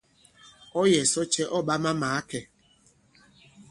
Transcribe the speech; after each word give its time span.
Ɔ̌ 0.79 0.83
yɛ̀ 0.91 1.05
sɔ 1.11 1.21
cɛ 1.33 1.43
ɔ̂ 1.55 1.59
ɓa 1.67 1.75
ma-màa 1.83 2.19
kɛ̄? 2.29 2.41